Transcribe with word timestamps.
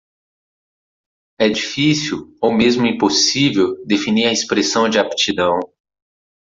É 1.39 1.47
difícil 1.47 2.35
ou 2.41 2.51
mesmo 2.51 2.87
impossível 2.87 3.75
definir 3.85 4.25
a 4.25 4.31
expressão 4.31 4.89
de 4.89 4.97
aptidão. 4.97 5.59